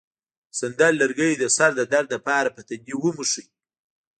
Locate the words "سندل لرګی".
0.59-1.31